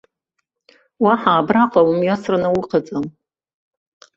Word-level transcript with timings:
Уаҳа 1.03 1.31
абраҟа 1.35 1.81
умҩасраны 1.89 2.49
уҟаӡам. 2.57 3.05